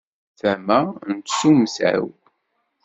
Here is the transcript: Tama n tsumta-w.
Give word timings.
Tama 0.39 0.79
n 1.15 1.17
tsumta-w. 1.19 2.05